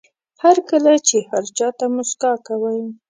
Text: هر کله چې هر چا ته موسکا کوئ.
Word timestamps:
هر 0.43 0.57
کله 0.69 0.91
چې 1.07 1.17
هر 1.29 1.43
چا 1.57 1.67
ته 1.77 1.85
موسکا 1.95 2.31
کوئ. 2.47 2.81